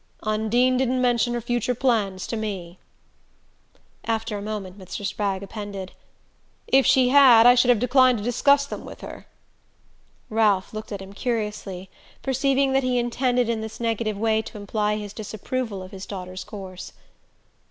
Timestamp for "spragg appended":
5.05-5.91